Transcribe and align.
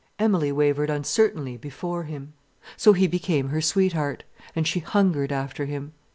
Emilie 0.17 0.51
wavered 0.51 0.89
uncertainly 0.89 1.57
before 1.57 2.05
him. 2.05 2.33
So 2.75 2.93
he 2.93 3.05
became 3.05 3.49
her 3.49 3.61
sweetheart, 3.61 4.23
and 4.55 4.67
she 4.67 4.79
hungered 4.79 5.31
after 5.31 5.67
him. 5.67 5.93